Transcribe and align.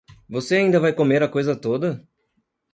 Você 0.27 0.55
ainda 0.55 0.79
vai 0.79 0.91
comer 0.91 1.21
a 1.21 1.27
coisa 1.29 1.55
toda? 1.55 2.03